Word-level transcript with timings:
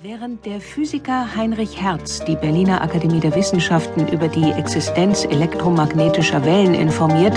Während 0.00 0.46
der 0.46 0.60
Physiker 0.60 1.34
Heinrich 1.34 1.82
Hertz 1.82 2.20
die 2.24 2.36
Berliner 2.36 2.82
Akademie 2.82 3.18
der 3.18 3.34
Wissenschaften 3.34 4.06
über 4.06 4.28
die 4.28 4.52
Existenz 4.52 5.24
elektromagnetischer 5.24 6.44
Wellen 6.44 6.74
informiert, 6.74 7.32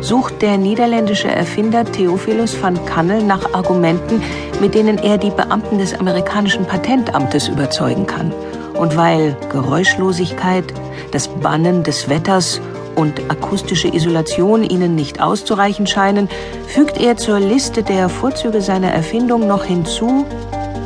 sucht 0.00 0.40
der 0.40 0.56
niederländische 0.56 1.28
Erfinder 1.28 1.84
Theophilus 1.84 2.56
van 2.62 2.82
Kannel 2.86 3.22
nach 3.22 3.52
Argumenten, 3.52 4.22
mit 4.58 4.74
denen 4.74 4.96
er 4.96 5.18
die 5.18 5.28
Beamten 5.28 5.76
des 5.76 5.92
amerikanischen 5.92 6.64
Patentamtes 6.64 7.48
überzeugen 7.48 8.06
kann. 8.06 8.32
Und 8.72 8.96
weil 8.96 9.36
Geräuschlosigkeit, 9.52 10.64
das 11.10 11.28
Bannen 11.28 11.82
des 11.82 12.08
Wetters 12.08 12.58
und 12.96 13.20
akustische 13.30 13.88
Isolation 13.88 14.64
ihnen 14.64 14.94
nicht 14.94 15.20
auszureichen 15.20 15.86
scheinen, 15.86 16.30
fügt 16.68 16.98
er 16.98 17.18
zur 17.18 17.38
Liste 17.38 17.82
der 17.82 18.08
Vorzüge 18.08 18.62
seiner 18.62 18.92
Erfindung 18.92 19.46
noch 19.46 19.64
hinzu, 19.64 20.24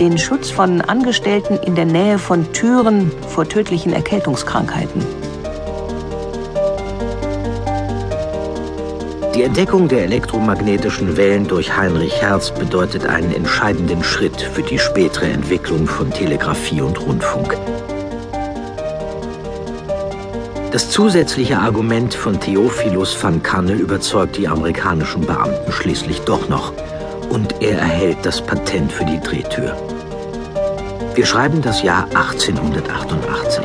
den 0.02 0.18
Schutz 0.18 0.50
von 0.50 0.80
Angestellten 0.80 1.58
in 1.58 1.76
der 1.76 1.84
Nähe 1.84 2.18
von 2.18 2.52
Türen 2.52 3.12
vor 3.28 3.48
tödlichen 3.48 3.92
Erkältungskrankheiten. 3.92 5.00
Die 9.36 9.44
Entdeckung 9.44 9.86
der 9.86 10.02
elektromagnetischen 10.02 11.16
Wellen 11.16 11.46
durch 11.46 11.76
Heinrich 11.76 12.20
Hertz 12.20 12.50
bedeutet 12.50 13.06
einen 13.06 13.32
entscheidenden 13.32 14.02
Schritt 14.02 14.40
für 14.40 14.62
die 14.62 14.80
spätere 14.80 15.26
Entwicklung 15.26 15.86
von 15.86 16.10
Telegrafie 16.10 16.80
und 16.80 17.00
Rundfunk. 17.00 17.56
Das 20.72 20.90
zusätzliche 20.90 21.58
Argument 21.58 22.12
von 22.12 22.40
Theophilus 22.40 23.16
van 23.22 23.40
Kannel 23.40 23.78
überzeugt 23.78 24.36
die 24.36 24.48
amerikanischen 24.48 25.24
Beamten 25.24 25.70
schließlich 25.70 26.22
doch 26.22 26.48
noch 26.48 26.72
und 27.30 27.62
er 27.62 27.78
erhält 27.78 28.18
das 28.24 28.42
Patent 28.42 28.90
für 28.90 29.04
die 29.04 29.20
Drehtür. 29.20 29.91
Wir 31.14 31.26
schreiben 31.26 31.60
das 31.60 31.82
Jahr 31.82 32.04
1888. 32.04 33.64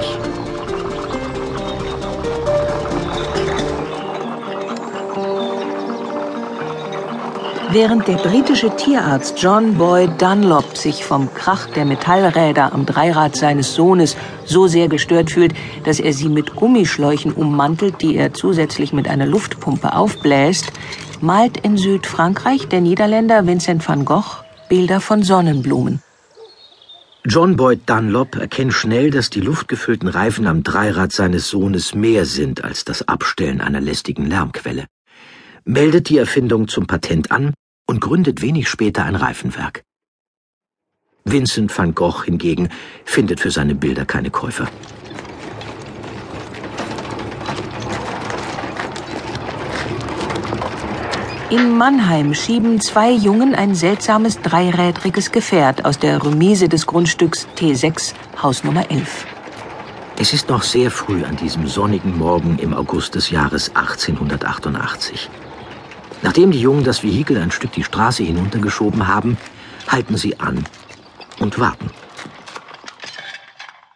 Während 7.72 8.08
der 8.08 8.16
britische 8.16 8.76
Tierarzt 8.76 9.42
John 9.42 9.76
Boyd 9.76 10.22
Dunlop 10.22 10.76
sich 10.76 11.06
vom 11.06 11.34
Krach 11.34 11.68
der 11.68 11.86
Metallräder 11.86 12.74
am 12.74 12.86
Dreirad 12.86 13.36
seines 13.38 13.74
Sohnes 13.76 14.18
so 14.46 14.68
sehr 14.68 14.90
gestört 14.90 15.32
fühlt, 15.32 15.54
dass 15.86 16.00
er 16.00 16.12
sie 16.12 16.30
mit 16.30 16.56
Gummischläuchen 16.56 17.32
ummantelt, 17.32 18.02
die 18.02 18.16
er 18.18 18.34
zusätzlich 18.34 18.92
mit 18.92 19.08
einer 19.08 19.26
Luftpumpe 19.26 19.94
aufbläst, 19.96 20.72
malt 21.22 21.58
in 21.58 21.78
Südfrankreich 21.78 22.68
der 22.68 22.82
Niederländer 22.82 23.48
Vincent 23.48 23.88
van 23.88 24.04
Gogh 24.04 24.44
Bilder 24.70 25.00
von 25.00 25.24
Sonnenblumen. 25.24 26.02
John 27.30 27.58
Boyd 27.58 27.82
Dunlop 27.90 28.38
erkennt 28.38 28.74
schnell, 28.74 29.12
dass 29.12 29.30
die 29.30 29.42
luftgefüllten 29.42 30.08
Reifen 30.08 30.48
am 30.48 30.64
Dreirad 30.64 31.12
seines 31.12 31.50
Sohnes 31.50 31.94
mehr 31.94 32.26
sind 32.26 32.64
als 32.64 32.86
das 32.86 33.06
Abstellen 33.10 33.60
einer 33.60 33.82
lästigen 33.82 34.26
Lärmquelle, 34.28 34.86
meldet 35.66 36.08
die 36.08 36.20
Erfindung 36.20 36.70
zum 36.70 36.88
Patent 36.88 37.30
an 37.30 37.54
und 37.86 38.00
gründet 38.00 38.42
wenig 38.42 38.70
später 38.70 39.04
ein 39.04 39.18
Reifenwerk. 39.18 39.84
Vincent 41.26 41.78
van 41.78 41.94
Gogh 41.94 42.24
hingegen 42.24 42.70
findet 43.04 43.42
für 43.42 43.52
seine 43.52 43.76
Bilder 43.76 44.06
keine 44.06 44.30
Käufer. 44.30 44.70
In 51.50 51.78
Mannheim 51.78 52.34
schieben 52.34 52.82
zwei 52.82 53.10
Jungen 53.10 53.56
ein 53.56 53.74
seltsames 53.74 54.42
dreirädriges 54.42 55.32
Gefährt 55.32 55.86
aus 55.86 55.98
der 55.98 56.22
Remise 56.22 56.68
des 56.68 56.86
Grundstücks 56.86 57.48
T6, 57.56 58.14
Haus 58.44 58.66
Nummer 58.66 58.92
11. 58.92 59.26
Es 60.20 60.34
ist 60.34 60.50
noch 60.50 60.62
sehr 60.62 60.92
früh 60.92 61.24
an 61.24 61.38
diesem 61.38 61.66
sonnigen 61.66 62.18
Morgen 62.18 62.60
im 62.60 62.74
August 62.74 63.16
des 63.16 63.30
Jahres 63.30 63.74
1888. 63.74 65.30
Nachdem 66.22 66.52
die 66.52 66.60
Jungen 66.60 66.84
das 66.84 67.02
Vehikel 67.02 67.38
ein 67.38 67.52
Stück 67.52 67.72
die 67.72 67.84
Straße 67.86 68.24
hinuntergeschoben 68.24 69.08
haben, 69.08 69.38
halten 69.88 70.18
sie 70.18 70.38
an 70.42 70.66
und 71.40 71.60
warten. 71.60 71.92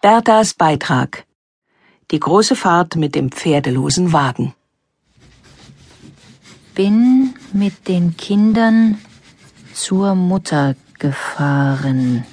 Berthas 0.02 0.54
Beitrag. 0.54 1.26
Die 2.12 2.20
große 2.22 2.56
Fahrt 2.56 2.96
mit 2.96 3.14
dem 3.14 3.30
pferdelosen 3.30 4.14
Wagen 4.14 4.54
bin 6.76 7.34
mit 7.54 7.88
den 7.88 8.18
Kindern 8.18 8.98
zur 9.74 10.16
Mutter 10.16 10.76
gefahren. 11.00 12.26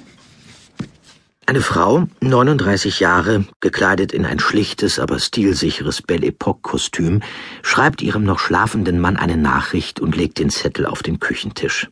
Eine 1.45 1.61
Frau, 1.61 2.03
39 2.21 2.99
Jahre, 2.99 3.45
gekleidet 3.59 4.11
in 4.11 4.23
ein 4.23 4.39
schlichtes, 4.39 4.99
aber 4.99 5.17
stilsicheres 5.17 6.03
Belle 6.03 6.27
Epoque-Kostüm, 6.27 7.21
schreibt 7.63 8.03
ihrem 8.03 8.23
noch 8.23 8.37
schlafenden 8.37 8.99
Mann 8.99 9.17
eine 9.17 9.35
Nachricht 9.35 9.99
und 9.99 10.15
legt 10.15 10.37
den 10.37 10.51
Zettel 10.51 10.85
auf 10.85 11.01
den 11.01 11.19
Küchentisch. 11.19 11.89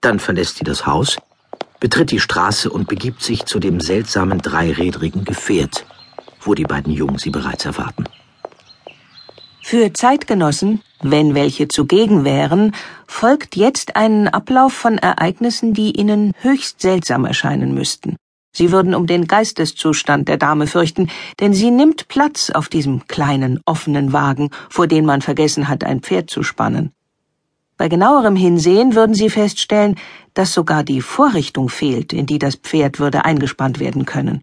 Dann 0.00 0.18
verlässt 0.18 0.56
sie 0.56 0.64
das 0.64 0.86
Haus, 0.86 1.18
betritt 1.80 2.10
die 2.10 2.20
Straße 2.20 2.70
und 2.70 2.88
begibt 2.88 3.22
sich 3.22 3.44
zu 3.44 3.58
dem 3.58 3.78
seltsamen 3.78 4.38
dreirädrigen 4.38 5.24
Gefährt, 5.24 5.84
wo 6.40 6.54
die 6.54 6.64
beiden 6.64 6.94
Jungen 6.94 7.18
sie 7.18 7.30
bereits 7.30 7.66
erwarten. 7.66 8.04
Für 9.62 9.92
Zeitgenossen, 9.92 10.80
wenn 11.02 11.34
welche 11.34 11.68
zugegen 11.68 12.24
wären, 12.24 12.72
folgt 13.06 13.56
jetzt 13.56 13.96
ein 13.96 14.28
Ablauf 14.28 14.72
von 14.72 14.98
Ereignissen, 14.98 15.74
die 15.74 15.98
ihnen 15.98 16.32
höchst 16.40 16.80
seltsam 16.80 17.24
erscheinen 17.24 17.74
müssten. 17.74 18.16
Sie 18.52 18.72
würden 18.72 18.94
um 18.94 19.06
den 19.06 19.26
Geisteszustand 19.26 20.28
der 20.28 20.38
Dame 20.38 20.66
fürchten, 20.66 21.10
denn 21.40 21.52
sie 21.52 21.70
nimmt 21.70 22.08
Platz 22.08 22.48
auf 22.48 22.70
diesem 22.70 23.06
kleinen, 23.06 23.60
offenen 23.66 24.14
Wagen, 24.14 24.48
vor 24.70 24.86
den 24.86 25.04
man 25.04 25.20
vergessen 25.20 25.68
hat, 25.68 25.84
ein 25.84 26.00
Pferd 26.00 26.30
zu 26.30 26.42
spannen. 26.42 26.92
Bei 27.76 27.88
genauerem 27.88 28.36
Hinsehen 28.36 28.94
würden 28.94 29.14
sie 29.14 29.28
feststellen, 29.28 29.96
dass 30.32 30.54
sogar 30.54 30.82
die 30.82 31.02
Vorrichtung 31.02 31.68
fehlt, 31.68 32.14
in 32.14 32.24
die 32.24 32.38
das 32.38 32.56
Pferd 32.56 32.98
würde 32.98 33.26
eingespannt 33.26 33.78
werden 33.78 34.06
können. 34.06 34.40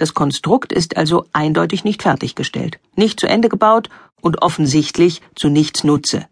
Das 0.00 0.14
Konstrukt 0.14 0.72
ist 0.72 0.96
also 0.96 1.26
eindeutig 1.34 1.84
nicht 1.84 2.02
fertiggestellt, 2.02 2.78
nicht 2.96 3.20
zu 3.20 3.28
Ende 3.28 3.50
gebaut 3.50 3.90
und 4.22 4.40
offensichtlich 4.40 5.20
zu 5.34 5.50
nichts 5.50 5.84
Nutze. 5.84 6.24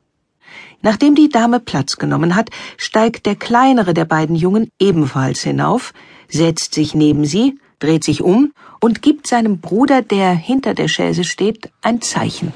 Nachdem 0.80 1.14
die 1.14 1.28
Dame 1.28 1.60
Platz 1.60 1.98
genommen 1.98 2.34
hat, 2.34 2.48
steigt 2.78 3.26
der 3.26 3.36
kleinere 3.36 3.92
der 3.92 4.06
beiden 4.06 4.36
Jungen 4.36 4.70
ebenfalls 4.80 5.42
hinauf, 5.42 5.92
setzt 6.30 6.72
sich 6.72 6.94
neben 6.94 7.26
sie, 7.26 7.58
dreht 7.78 8.04
sich 8.04 8.22
um 8.22 8.54
und 8.80 9.02
gibt 9.02 9.26
seinem 9.26 9.60
Bruder, 9.60 10.00
der 10.00 10.30
hinter 10.32 10.72
der 10.72 10.88
Chaise 10.88 11.24
steht, 11.24 11.70
ein 11.82 12.00
Zeichen. 12.00 12.54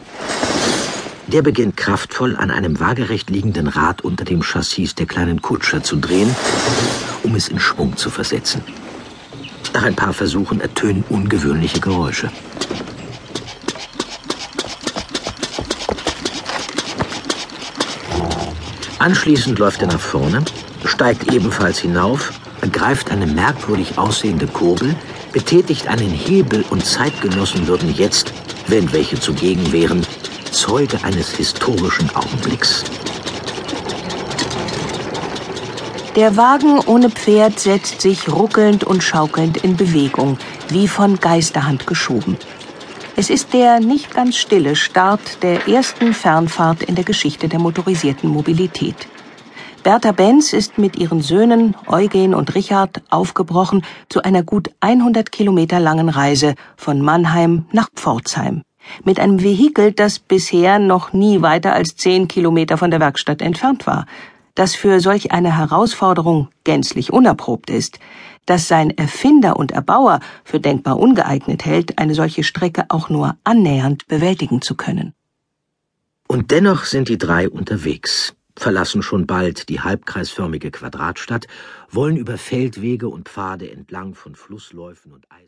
Der 1.27 1.43
beginnt 1.43 1.77
kraftvoll 1.77 2.37
an 2.37 2.51
einem 2.51 2.81
waagerecht 2.81 3.29
liegenden 3.29 3.69
Rad 3.69 4.01
unter 4.01 4.25
dem 4.25 4.41
Chassis 4.43 4.95
der 4.95 5.05
kleinen 5.05 5.43
Kutscher 5.43 5.83
zu 5.83 5.97
drehen, 5.97 6.35
um 7.23 7.35
es 7.35 7.49
in 7.49 7.59
Schwung 7.59 7.99
zu 7.99 8.09
versetzen. 8.09 8.63
Nach 9.73 9.85
ein 9.85 9.97
paar 9.97 10.13
Versuchen 10.13 10.61
ertönen 10.61 11.05
ungewöhnliche 11.09 11.81
Geräusche. 11.81 12.31
Anschließend 18.99 19.59
läuft 19.59 19.83
er 19.83 19.89
nach 19.89 19.99
vorne, 20.01 20.45
steigt 20.85 21.33
ebenfalls 21.33 21.79
hinauf, 21.79 22.33
ergreift 22.61 23.11
eine 23.11 23.27
merkwürdig 23.27 23.99
aussehende 23.99 24.47
Kurbel, 24.47 24.95
betätigt 25.33 25.89
einen 25.89 26.11
Hebel 26.11 26.65
und 26.71 26.85
Zeitgenossen 26.85 27.67
würden 27.67 27.93
jetzt, 27.95 28.33
wenn 28.69 28.93
welche 28.93 29.19
zugegen 29.19 29.73
wären, 29.73 30.07
Zeuge 30.53 31.03
eines 31.03 31.31
historischen 31.31 32.15
Augenblicks. 32.15 32.85
Der 36.15 36.37
Wagen 36.37 36.79
ohne 36.81 37.09
Pferd 37.09 37.59
setzt 37.59 38.03
sich 38.03 38.31
ruckelnd 38.31 38.85
und 38.85 39.03
schaukelnd 39.03 39.57
in 39.65 39.79
Bewegung, 39.79 40.37
wie 40.69 40.87
von 40.87 41.19
Geisterhand 41.19 41.87
geschoben. 41.87 42.37
Es 43.17 43.31
ist 43.31 43.55
der 43.55 43.81
nicht 43.81 44.15
ganz 44.15 44.37
stille 44.37 44.77
Start 44.77 45.43
der 45.43 45.69
ersten 45.69 46.13
Fernfahrt 46.13 46.83
in 46.83 46.97
der 46.97 47.05
Geschichte 47.05 47.49
der 47.49 47.59
motorisierten 47.59 48.29
Mobilität. 48.29 49.09
Bertha 49.83 50.13
Benz 50.13 50.53
ist 50.53 50.77
mit 50.77 50.97
ihren 50.97 51.23
Söhnen 51.23 51.75
Eugen 51.87 52.35
und 52.35 52.55
Richard 52.55 53.01
aufgebrochen 53.09 53.83
zu 54.11 54.23
einer 54.23 54.43
gut 54.43 54.69
100 54.81 55.33
Kilometer 55.33 55.81
langen 55.81 56.11
Reise 56.11 56.57
von 56.77 57.01
Mannheim 57.01 57.65
nach 57.73 57.89
Pforzheim. 57.95 58.63
Mit 59.05 59.19
einem 59.19 59.43
Vehikel, 59.43 59.93
das 59.93 60.19
bisher 60.19 60.79
noch 60.79 61.13
nie 61.13 61.41
weiter 61.41 61.73
als 61.73 61.97
10 61.97 62.29
Kilometer 62.29 62.77
von 62.77 62.91
der 62.91 63.01
Werkstatt 63.01 63.41
entfernt 63.41 63.87
war, 63.87 64.07
das 64.55 64.75
für 64.75 65.01
solch 65.01 65.33
eine 65.33 65.57
Herausforderung 65.57 66.49
gänzlich 66.65 67.13
unerprobt 67.13 67.71
ist, 67.71 67.99
dass 68.47 68.69
sein 68.69 68.91
Erfinder 68.91 69.57
und 69.57 69.73
Erbauer 69.73 70.21
für 70.45 70.61
denkbar 70.61 70.99
ungeeignet 70.99 71.65
hält, 71.65 71.99
eine 71.99 72.15
solche 72.15 72.45
Strecke 72.45 72.87
auch 72.89 73.09
nur 73.09 73.37
annähernd 73.45 74.07
bewältigen 74.09 74.63
zu 74.63 74.75
können. 74.75 75.15
Und 76.29 76.51
dennoch 76.51 76.85
sind 76.85 77.09
die 77.09 77.19
drei 77.19 77.49
unterwegs, 77.49 78.35
verlassen 78.57 79.03
schon 79.03 79.27
bald 79.27 79.69
die 79.69 79.81
halbkreisförmige 79.81 80.71
Quadratstadt, 80.71 81.47
wollen 81.91 82.17
über 82.17 82.39
Feldwege 82.39 83.09
und 83.09 83.29
Pfade 83.29 83.71
entlang 83.71 84.15
von 84.15 84.35
Flussläufen 84.35 85.13
und 85.13 85.31
Eis 85.31 85.41